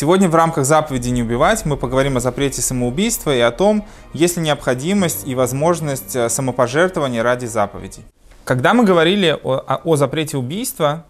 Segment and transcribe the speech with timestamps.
[0.00, 4.36] Сегодня в рамках заповеди «Не убивать» мы поговорим о запрете самоубийства и о том, есть
[4.36, 8.04] ли необходимость и возможность э, самопожертвования ради заповедей.
[8.44, 11.04] Когда мы говорили о, о, о запрете убийства,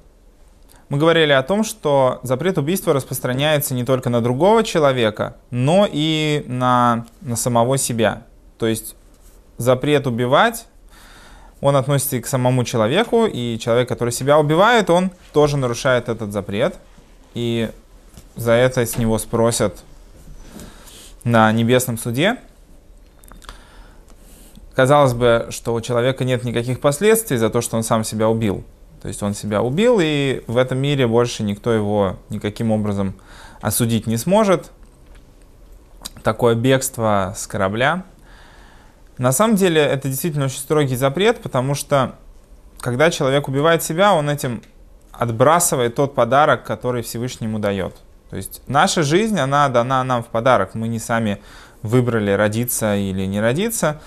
[0.88, 6.42] мы говорили о том, что запрет убийства распространяется не только на другого человека, но и
[6.46, 8.22] на, на самого себя.
[8.56, 8.96] То есть
[9.58, 10.64] запрет убивать
[11.60, 16.32] он относится и к самому человеку, и человек, который себя убивает, он тоже нарушает этот
[16.32, 16.76] запрет.
[17.34, 17.68] И
[18.38, 19.84] за это с него спросят
[21.24, 22.36] на небесном суде.
[24.74, 28.64] Казалось бы, что у человека нет никаких последствий за то, что он сам себя убил.
[29.02, 33.14] То есть он себя убил, и в этом мире больше никто его никаким образом
[33.60, 34.70] осудить не сможет.
[36.22, 38.04] Такое бегство с корабля–
[39.18, 42.14] на самом деле это действительно очень строгий запрет, потому что
[42.78, 44.62] когда человек убивает себя, он этим
[45.10, 47.96] отбрасывает тот подарок, который Всевышний ему дает.
[48.30, 50.74] То есть наша жизнь, она дана нам в подарок.
[50.74, 51.40] Мы не сами
[51.82, 54.00] выбрали родиться или не родиться.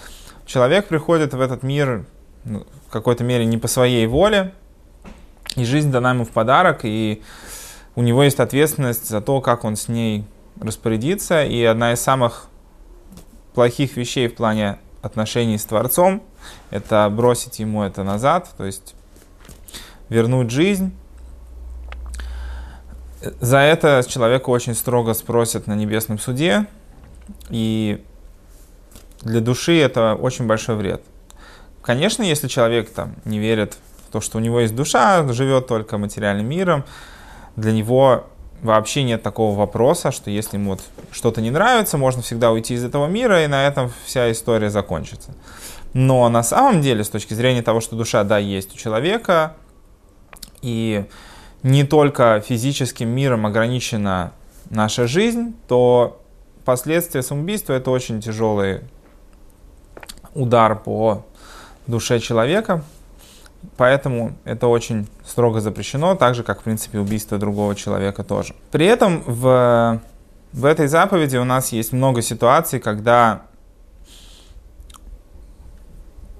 [0.45, 2.05] Человек приходит в этот мир
[2.43, 4.53] ну, в какой-то мере не по своей воле,
[5.55, 7.21] и жизнь дана ему в подарок, и
[7.95, 10.25] у него есть ответственность за то, как он с ней
[10.59, 11.43] распорядится.
[11.43, 12.47] И одна из самых
[13.53, 16.23] плохих вещей в плане отношений с Творцом,
[16.69, 18.95] это бросить ему это назад, то есть
[20.09, 20.93] вернуть жизнь.
[23.39, 26.65] За это человека очень строго спросят на небесном суде,
[27.49, 28.03] и
[29.21, 31.03] для души это очень большой вред.
[31.83, 33.77] Конечно, если человек там не верит
[34.07, 36.83] в то, что у него есть душа, живет только материальным миром,
[37.55, 38.25] для него
[38.61, 42.83] вообще нет такого вопроса, что если ему вот что-то не нравится, можно всегда уйти из
[42.83, 45.33] этого мира, и на этом вся история закончится.
[45.93, 49.55] Но на самом деле, с точки зрения того, что душа, да, есть у человека,
[50.61, 51.05] и
[51.63, 54.33] не только физическим миром ограничена
[54.69, 56.21] наша жизнь, то
[56.65, 58.81] последствия самоубийства это очень тяжелый
[60.33, 61.25] удар по
[61.87, 62.83] душе человека.
[63.77, 68.55] Поэтому это очень строго запрещено, так же, как, в принципе, убийство другого человека тоже.
[68.71, 70.01] При этом в,
[70.51, 73.43] в этой заповеди у нас есть много ситуаций, когда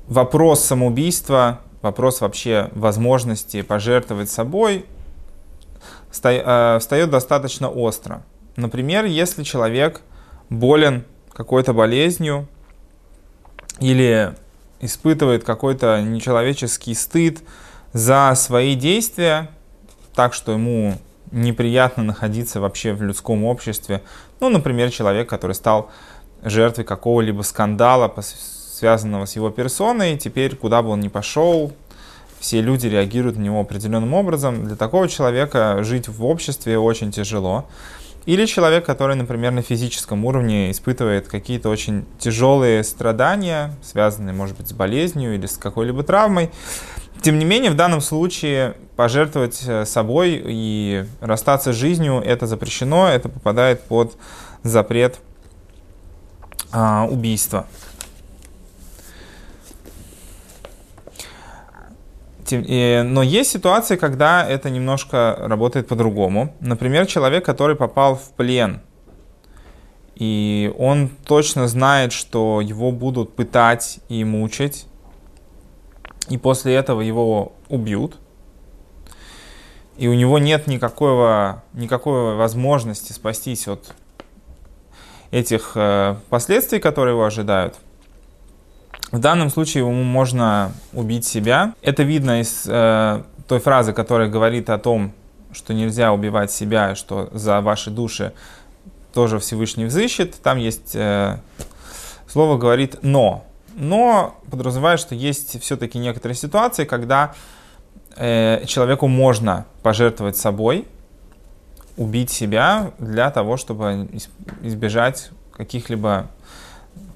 [0.07, 4.87] вопрос самоубийства, вопрос вообще возможности пожертвовать собой
[6.11, 8.23] встает достаточно остро.
[8.55, 10.01] Например, если человек
[10.49, 12.47] болен какой-то болезнью
[13.79, 14.35] или
[14.81, 17.39] испытывает какой-то нечеловеческий стыд
[17.93, 19.49] за свои действия,
[20.13, 20.97] так что ему
[21.31, 24.01] неприятно находиться вообще в людском обществе.
[24.41, 25.89] Ну, например, человек, который стал
[26.43, 31.71] жертвой какого-либо скандала, связанного с его персоной, теперь куда бы он ни пошел,
[32.41, 34.65] все люди реагируют на него определенным образом.
[34.65, 37.67] Для такого человека жить в обществе очень тяжело.
[38.25, 44.67] Или человек, который, например, на физическом уровне испытывает какие-то очень тяжелые страдания, связанные, может быть,
[44.67, 46.51] с болезнью или с какой-либо травмой.
[47.21, 53.07] Тем не менее, в данном случае пожертвовать э, собой и расстаться с жизнью это запрещено,
[53.07, 54.17] это попадает под
[54.63, 55.19] запрет
[56.71, 57.67] а, убийства.
[62.57, 66.55] Но есть ситуации, когда это немножко работает по-другому.
[66.59, 68.81] Например, человек, который попал в плен,
[70.15, 74.85] и он точно знает, что его будут пытать и мучить,
[76.29, 78.17] и после этого его убьют,
[79.97, 83.93] и у него нет никакого, никакой возможности спастись от
[85.31, 87.75] этих э, последствий, которые его ожидают–
[89.11, 91.73] в данном случае ему можно убить себя.
[91.81, 95.11] Это видно из э, той фразы, которая говорит о том,
[95.51, 98.33] что нельзя убивать себя, что за ваши души
[99.13, 100.41] тоже Всевышний взыщет.
[100.41, 101.37] Там есть э,
[102.27, 103.45] слово говорит «но».
[103.73, 107.33] Но подразумевает, что есть все-таки некоторые ситуации, когда
[108.17, 110.85] э, человеку можно пожертвовать собой,
[111.97, 114.09] убить себя для того, чтобы
[114.61, 116.27] избежать каких-либо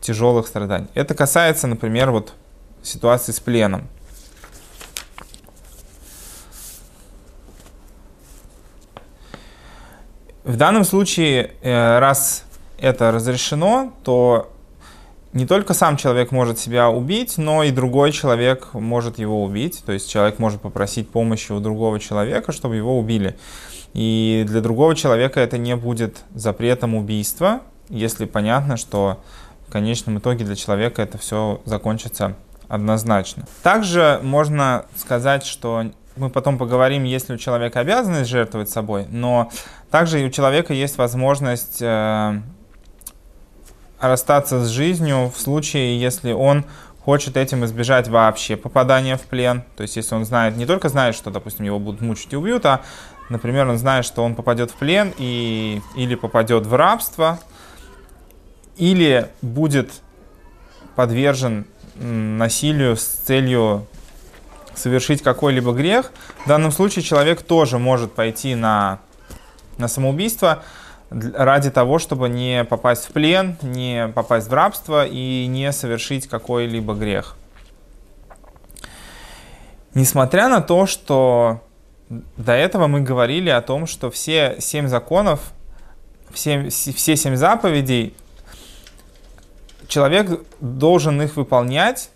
[0.02, 0.88] тяжелых страданий.
[0.94, 2.34] Это касается, например, вот
[2.84, 3.88] ситуации с пленом.
[10.44, 12.46] В данном случае, э, раз
[12.78, 14.52] это разрешено, то
[15.34, 19.84] не только сам человек может себя убить, но и другой человек может его убить.
[19.86, 23.36] То есть человек может попросить помощи у другого человека, чтобы его убили.
[23.94, 29.20] И для другого человека это не будет запретом убийства, если понятно, что
[29.68, 32.36] в конечном итоге для человека это все закончится
[32.68, 33.46] однозначно.
[33.64, 35.86] Также можно сказать, что
[36.16, 39.52] мы потом поговорим, есть ли у человека обязанность жертвовать собой, но
[39.92, 42.42] также и у человека есть возможность э,
[44.00, 46.66] расстаться с жизнью в случае, если он
[47.06, 49.64] хочет этим избежать вообще попадания в плен.
[49.78, 52.66] То есть, если он знает, не только знает, что, допустим, его будут мучить и убьют,
[52.66, 52.82] а,
[53.30, 57.40] например, он знает, что он попадет в плен и, или попадет в рабство,
[58.78, 59.92] или будет
[60.96, 63.88] подвержен насилию с целью
[64.74, 66.12] совершить какой-либо грех,
[66.44, 69.00] в данном случае человек тоже может пойти на,
[69.78, 70.64] на самоубийство
[71.10, 76.94] ради того, чтобы не попасть в плен, не попасть в рабство и не совершить какой-либо
[76.94, 77.38] грех.
[79.94, 81.62] Несмотря на то, что
[82.10, 85.40] до этого мы говорили о том, что все семь законов,
[86.34, 88.14] все, все семь заповедей,
[89.88, 92.10] человек должен их выполнять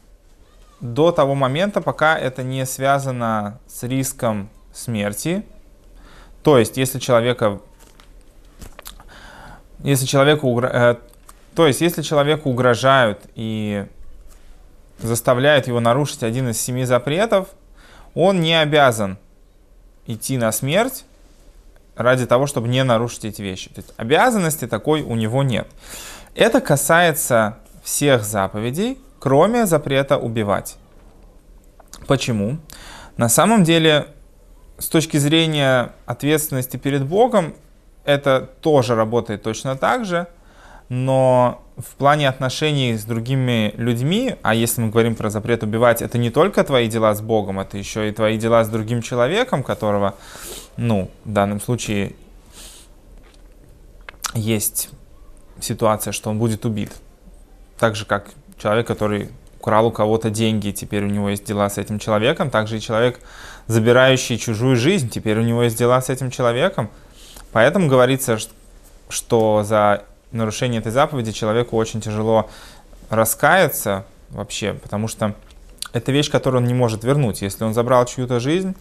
[0.81, 5.44] до того момента, пока это не связано с риском смерти.
[6.44, 7.60] То есть, если человека,
[9.80, 10.95] если человеку, э,
[11.56, 13.86] то есть, если человеку угрожают и
[15.00, 17.50] заставляют его нарушить один из семи запретов,
[18.13, 19.18] он не обязан
[20.07, 21.06] идти на смерть
[21.95, 23.69] ради того, чтобы не нарушить эти вещи.
[23.69, 25.68] То есть обязанности такой у него нет.
[26.35, 30.77] Это касается всех заповедей, кроме запрета убивать.
[32.07, 32.57] Почему?
[33.17, 34.07] На самом деле,
[34.77, 37.53] с точки зрения ответственности перед Богом,
[38.05, 40.27] это тоже работает точно так же,
[40.87, 46.17] но в плане отношений с другими людьми, а если мы говорим про запрет убивать, это
[46.17, 50.15] не только твои дела с Богом, это еще и твои дела с другим человеком, которого,
[50.77, 52.15] ну, в данном случае
[54.33, 54.89] есть
[55.63, 56.91] ситуация, что он будет убит.
[57.77, 59.29] Так же, как человек, который
[59.59, 62.50] украл у кого-то деньги, теперь у него есть дела с этим человеком.
[62.50, 63.19] Также и человек,
[63.67, 66.89] забирающий чужую жизнь, теперь у него есть дела с этим человеком.
[67.51, 68.38] Поэтому говорится,
[69.09, 72.50] что за нарушение этой заповеди человеку очень тяжело
[73.09, 75.33] раскаяться вообще, потому что
[75.94, 77.41] это вещь, которую он не может вернуть.
[77.41, 78.75] Если он забрал чью-то жизнь,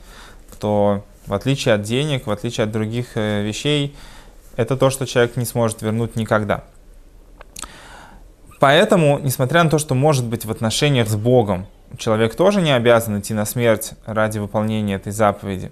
[0.61, 3.97] то в отличие от денег, в отличие от других э, вещей,
[4.59, 6.65] это то, что человек не сможет вернуть никогда.
[8.59, 13.21] Поэтому, несмотря на то, что может быть в отношениях с Богом, человек тоже не обязан
[13.21, 15.71] идти на смерть ради выполнения этой заповеди.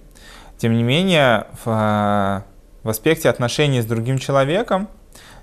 [0.57, 2.41] Тем не менее, в, э,
[2.83, 4.87] в аспекте отношений с другим человеком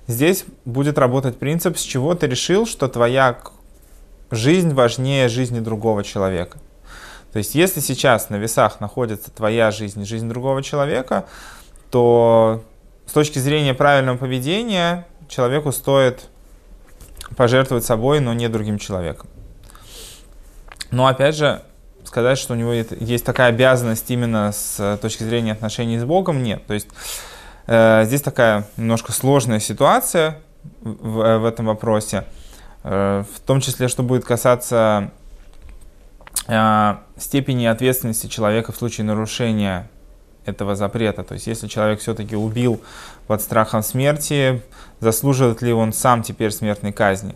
[0.07, 3.37] здесь будет работать принцип, с чего ты решил, что твоя
[4.31, 6.57] жизнь важнее жизни другого человека.
[7.31, 11.25] То есть, если сейчас на весах находится твоя жизнь и жизнь другого человека,
[11.91, 12.63] то
[13.05, 16.27] с точки зрения правильного поведения человеку стоит
[17.35, 19.29] пожертвовать собой, но не другим человеком.
[20.91, 21.61] Но опять же,
[22.05, 26.65] сказать, что у него есть такая обязанность именно с точки зрения отношений с Богом, нет.
[26.65, 26.87] То есть
[27.67, 30.39] э, здесь такая немножко сложная ситуация
[30.81, 32.25] в, в этом вопросе,
[32.83, 35.11] э, в том числе, что будет касаться
[36.47, 39.89] э, степени ответственности человека в случае нарушения
[40.45, 41.23] этого запрета.
[41.23, 42.81] То есть если человек все-таки убил
[43.27, 44.61] под страхом смерти,
[44.99, 47.35] заслуживает ли он сам теперь смертной казни.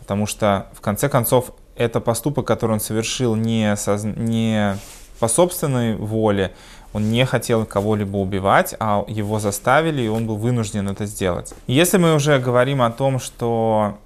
[0.00, 4.76] Потому что, в конце концов, это поступок, который он совершил не, со, не
[5.18, 6.52] по собственной воле,
[6.92, 11.52] он не хотел кого-либо убивать, а его заставили, и он был вынужден это сделать.
[11.66, 13.98] Если мы уже говорим о том, что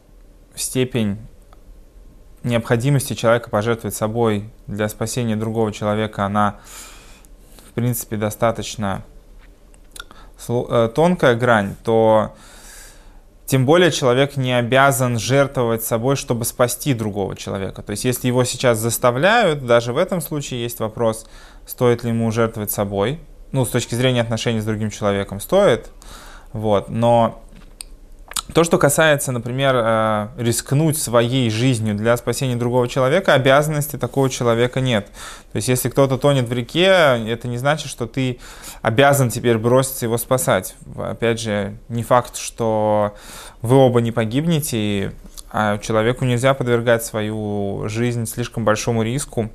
[0.54, 1.18] степень
[2.44, 6.56] необходимости человека пожертвовать собой для спасения другого человека, она,
[7.80, 9.02] принципе, достаточно
[10.48, 12.34] Э, тонкая грань, то
[13.46, 17.82] тем более человек не обязан жертвовать собой, чтобы спасти другого человека.
[17.82, 21.26] То есть если его сейчас заставляют, даже в этом случае есть вопрос,
[21.66, 23.20] стоит ли ему жертвовать собой.
[23.52, 25.90] Ну, с точки зрения отношений с другим человеком стоит.
[26.52, 26.88] Вот.
[26.88, 27.42] Но
[28.54, 34.80] то, что касается, например, э, рискнуть своей жизнью для спасения другого человека, обязанности такого человека
[34.80, 35.06] нет.
[35.52, 36.86] То есть, если кто-то тонет в реке,
[37.28, 38.38] это не значит, что ты
[38.80, 40.76] обязан теперь броситься его спасать.
[40.96, 43.14] Опять же, не факт, что
[43.60, 45.12] вы оба не погибнете,
[45.50, 49.50] а человеку нельзя подвергать свою жизнь слишком большому риску.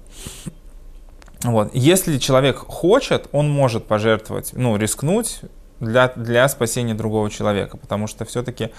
[1.43, 1.71] Вот.
[1.73, 5.41] Если человек хочет, он может пожертвовать, ну, рискнуть,
[5.83, 8.69] для, для спасения другого человека, потому что все-таки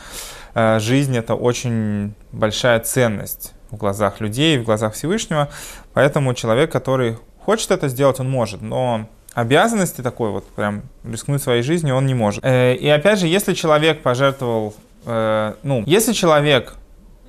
[0.55, 5.49] э, жизнь это очень большая ценность в глазах людей, в глазах Всевышнего,
[5.93, 11.63] поэтому человек, который хочет это сделать, он может, но обязанности такой вот прям рискнуть своей
[11.63, 12.45] жизнью он не может.
[12.45, 14.75] Э, и опять же, если человек пожертвовал,
[15.07, 16.75] э, ну, если человек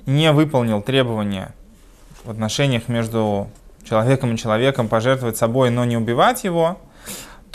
[0.06, 1.52] не выполнил требования
[2.24, 3.48] в отношениях между
[3.84, 6.78] человеком и человеком пожертвовать собой, но не убивать его,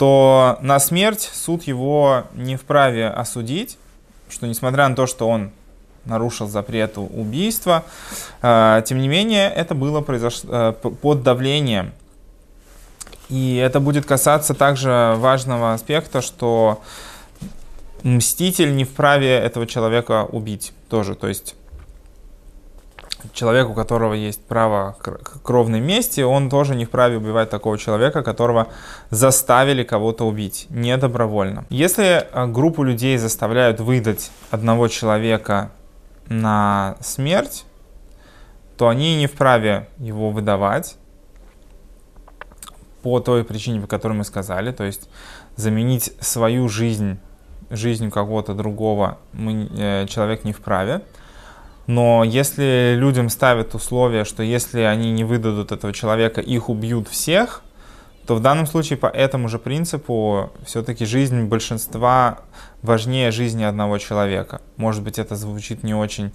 [0.02, 3.78] то на смерть суд его не вправе осудить,
[4.28, 5.52] что несмотря на то, что он
[6.06, 7.84] нарушил запрет убийства,
[8.42, 11.92] э, тем не менее это было произошло э, под давлением.
[13.28, 16.82] И это будет касаться также важного аспекта, что
[18.02, 21.14] мститель не вправе этого человека убить тоже.
[21.14, 21.54] То есть
[23.32, 28.22] человек, у которого есть право к кровной мести, он тоже не вправе убивать такого человека,
[28.22, 28.68] которого
[29.10, 31.64] заставили кого-то убить, не добровольно.
[31.70, 35.70] Если э, группу людей заставляют выдать одного человека
[36.28, 37.64] на смерть,
[38.76, 40.96] то они не вправе его выдавать
[43.02, 45.08] по той причине, по которой мы сказали, то есть
[45.56, 47.18] заменить свою жизнь
[47.72, 51.02] жизнью кого-то другого мы, э, человек не вправе.
[51.86, 57.62] Но если людям ставят условие, что если они не выдадут этого человека, их убьют всех,
[58.26, 62.38] то в данном случае по этому же принципу все-таки жизнь большинства
[62.82, 64.60] важнее жизни одного человека.
[64.76, 66.32] Может быть, это звучит не очень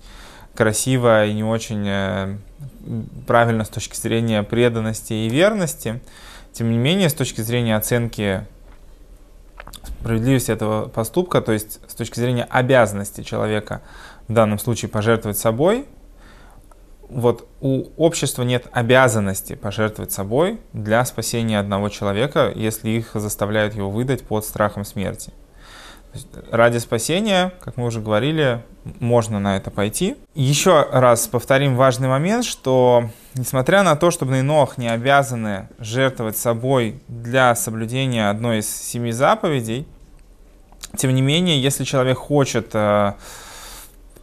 [0.54, 2.38] красиво и не очень э,
[3.25, 6.01] правильно с точки зрения преданности и верности.
[6.51, 8.46] Тем не менее, с точки зрения оценки
[10.00, 13.82] справедливости этого поступка, то есть с точки зрения обязанности человека
[14.27, 15.86] в данном случае пожертвовать собой,
[17.10, 23.89] вот у общества нет обязанности пожертвовать собой для спасения одного человека, если их заставляют его
[23.89, 25.31] выдать под страхом смерти.
[26.51, 28.63] Ради спасения, как мы уже говорили,
[29.00, 30.15] можно на это пойти.
[30.34, 37.01] Еще раз повторим важный момент, что несмотря на то, что Бнейнох не обязаны жертвовать собой
[37.07, 39.86] для соблюдения одной из семи заповедей,
[40.96, 43.13] тем не менее, если человек хочет э,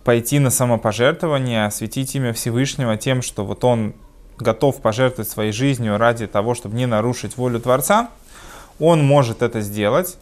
[0.05, 3.95] пойти на самопожертвование, осветить имя Всевышнего тем, что вот он
[4.39, 8.11] готов пожертвовать своей жизнью ради того, чтобы не нарушить волю Творца,
[8.79, 10.19] он может это сделать.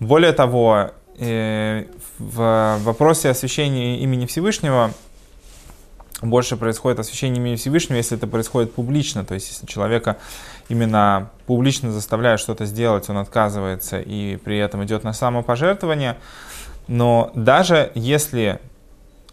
[0.00, 1.84] Более того, э,
[2.18, 4.92] в вопросе освящения имени Всевышнего
[6.22, 10.16] больше происходит освящение имени Всевышнего, если это происходит публично, то есть если человека
[10.68, 16.16] именно публично заставляют что-то сделать, он отказывается и при этом идет на самопожертвование.
[16.88, 18.60] Но даже если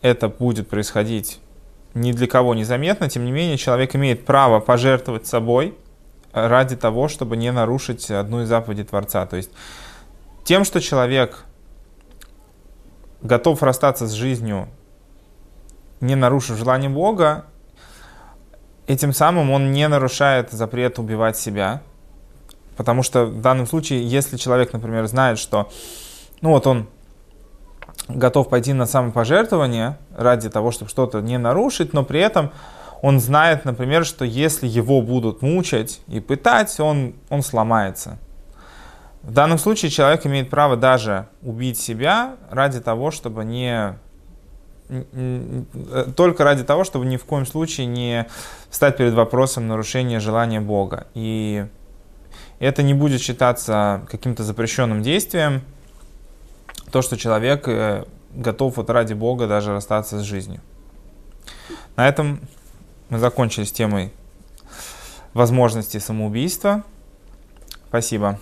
[0.03, 1.39] это будет происходить
[1.95, 5.75] ни для кого незаметно, тем не менее человек имеет право пожертвовать собой
[6.33, 9.25] ради того, чтобы не нарушить одну из заповедей Творца.
[9.25, 9.51] То есть
[10.43, 11.45] тем, что человек
[13.21, 14.67] готов расстаться с жизнью,
[16.01, 17.45] не нарушив желание Бога,
[18.87, 21.81] этим самым он не нарушает запрет убивать себя.
[22.75, 25.71] Потому что в данном случае, если человек, например, знает, что
[26.41, 26.89] ну вот он
[28.07, 32.51] готов пойти на самопожертвование ради того, чтобы что-то не нарушить, но при этом
[33.01, 38.17] он знает, например, что если его будут мучать и пытать, он, он сломается.
[39.23, 43.97] В данном случае человек имеет право даже убить себя ради того, чтобы не
[46.15, 48.27] только ради того, чтобы ни в коем случае не
[48.69, 51.07] стать перед вопросом нарушения желания Бога.
[51.13, 51.65] И
[52.59, 55.63] это не будет считаться каким-то запрещенным действием,
[56.93, 60.61] то, что человек э, готов вот ради Бога даже расстаться с жизнью.
[61.95, 62.39] На этом
[63.09, 64.13] мы закончили с темой
[65.33, 66.83] возможности самоубийства.
[67.87, 68.39] Спасибо.